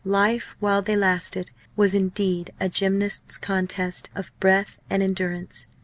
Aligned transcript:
Life 0.03 0.55
while 0.59 0.81
they 0.81 0.95
lasted 0.95 1.51
was 1.75 1.93
indeed 1.93 2.51
a 2.59 2.67
gymnast's 2.69 3.37
contest 3.37 4.09
of 4.15 4.31
breath 4.39 4.79
and 4.89 5.03
endurance. 5.03 5.67